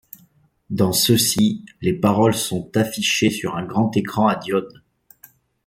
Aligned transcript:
Dans 0.71 0.93
ceux-ci, 0.93 1.63
les 1.79 1.93
paroles 1.93 2.33
sont 2.33 2.75
affichées 2.75 3.29
sur 3.29 3.55
un 3.55 3.63
grand 3.63 3.95
écran 3.95 4.25
à 4.27 4.35
diodes. 4.35 4.81